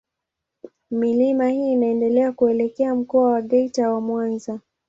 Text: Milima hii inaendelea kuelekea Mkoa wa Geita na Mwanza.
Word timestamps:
Milima 0.91 1.47
hii 1.47 1.71
inaendelea 1.71 2.31
kuelekea 2.31 2.95
Mkoa 2.95 3.31
wa 3.31 3.41
Geita 3.41 3.81
na 3.83 3.99
Mwanza. 3.99 4.59